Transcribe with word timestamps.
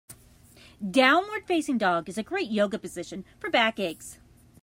Downward 0.83 1.45
facing 1.45 1.77
dog 1.77 2.09
is 2.09 2.17
a 2.17 2.23
great 2.23 2.49
Yoga 2.49 2.79
position 2.79 3.23
for 3.37 3.51
back 3.51 3.79
aches. 3.79 4.17